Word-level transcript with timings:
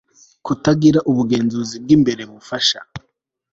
kutagira 0.45 0.99
ubugenzuzi 1.09 1.75
bw 1.83 1.89
imbere 1.97 2.21
bwafasha 2.29 2.79